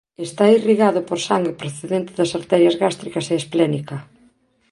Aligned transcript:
Está 0.27 0.45
irrigado 0.57 0.99
por 1.09 1.19
sangue 1.29 1.57
procedente 1.61 2.11
das 2.19 2.33
arterias 2.39 2.75
gástricas 2.83 3.25
e 3.27 3.35
esplénica. 3.41 3.97